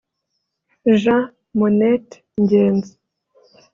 [1.01, 1.23] Jean
[1.57, 2.07] Monnet
[2.41, 2.93] Ngenzi